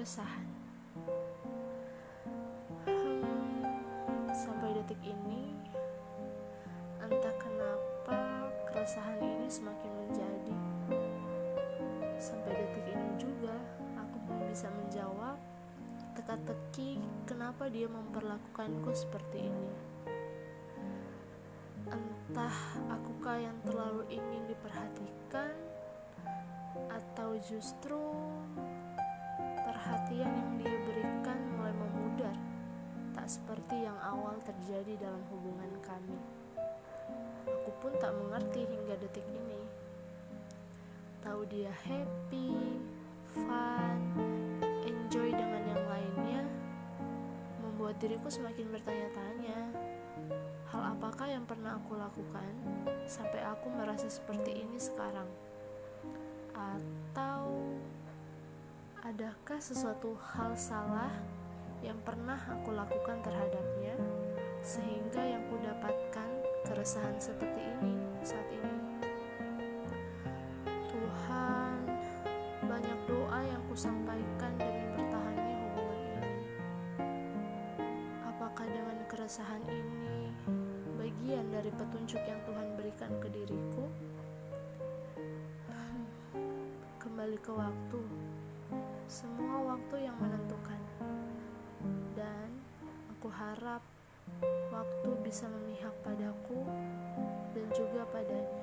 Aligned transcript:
keresahan. 0.00 0.48
Hmm, 2.88 3.68
sampai 4.32 4.72
detik 4.80 4.96
ini, 5.04 5.52
entah 7.04 7.36
kenapa 7.36 8.48
keresahan 8.72 9.20
ini 9.20 9.44
semakin 9.44 9.92
menjadi. 10.00 10.56
Sampai 12.16 12.48
detik 12.48 12.96
ini 12.96 13.12
juga, 13.20 13.52
aku 14.00 14.16
belum 14.24 14.48
bisa 14.48 14.72
menjawab 14.72 15.36
teka-teki 16.16 17.04
kenapa 17.28 17.68
dia 17.68 17.84
memperlakukanku 17.84 18.96
seperti 18.96 19.52
ini. 19.52 19.72
Entah 21.92 22.56
akukah 22.88 23.36
yang 23.36 23.60
terlalu 23.68 24.08
ingin 24.08 24.48
diperhatikan 24.48 25.52
atau 26.88 27.36
justru 27.44 28.00
perhatian 29.80 30.28
yang 30.28 30.52
dia 30.60 30.76
berikan 30.84 31.40
mulai 31.56 31.72
memudar, 31.72 32.36
tak 33.16 33.24
seperti 33.24 33.88
yang 33.88 33.96
awal 34.04 34.36
terjadi 34.44 35.08
dalam 35.08 35.24
hubungan 35.32 35.72
kami. 35.80 36.20
Aku 37.48 37.72
pun 37.80 37.96
tak 37.96 38.12
mengerti 38.12 38.68
hingga 38.68 39.00
detik 39.00 39.24
ini. 39.32 39.64
Tahu 41.24 41.48
dia 41.48 41.72
happy, 41.88 42.76
fun, 43.32 44.00
enjoy 44.84 45.32
dengan 45.32 45.64
yang 45.64 45.84
lainnya, 45.88 46.44
membuat 47.64 47.96
diriku 48.04 48.28
semakin 48.28 48.68
bertanya-tanya, 48.68 49.58
hal 50.68 50.92
apakah 50.92 51.24
yang 51.24 51.48
pernah 51.48 51.80
aku 51.80 51.96
lakukan 51.96 52.52
sampai 53.08 53.40
aku 53.48 53.72
merasa 53.72 54.12
seperti 54.12 54.60
ini 54.60 54.76
sekarang? 54.76 55.28
Atau 56.52 57.48
adakah 59.20 59.60
sesuatu 59.60 60.16
hal 60.32 60.56
salah 60.56 61.12
yang 61.84 62.00
pernah 62.00 62.40
aku 62.56 62.72
lakukan 62.72 63.20
terhadapnya 63.20 63.92
sehingga 64.64 65.20
yang 65.20 65.44
ku 65.52 65.60
dapatkan 65.60 66.28
keresahan 66.64 67.20
seperti 67.20 67.60
ini 67.60 68.00
saat 68.24 68.48
ini? 68.48 68.80
Tuhan, 70.88 71.84
banyak 72.64 73.00
doa 73.04 73.44
yang 73.44 73.60
ku 73.68 73.76
sampaikan 73.76 74.56
demi 74.56 74.88
bertahannya 74.88 75.56
hubungan 75.68 76.00
ini. 76.00 76.40
Apakah 78.24 78.64
dengan 78.72 79.04
keresahan 79.04 79.60
ini 79.68 80.32
bagian 80.96 81.44
dari 81.52 81.68
petunjuk 81.76 82.24
yang 82.24 82.40
Tuhan 82.48 82.72
berikan 82.72 83.12
ke 83.20 83.28
diriku? 83.28 83.84
kembali 87.00 87.36
ke 87.44 87.52
waktu. 87.52 88.00
Semua 89.10 89.74
waktu 89.74 90.06
yang 90.06 90.14
menentukan. 90.22 90.78
Dan 92.14 92.46
aku 93.10 93.26
harap 93.26 93.82
waktu 94.70 95.10
bisa 95.26 95.50
memihak 95.50 95.90
padaku 96.06 96.62
dan 97.50 97.66
juga 97.74 98.06
padanya. 98.14 98.59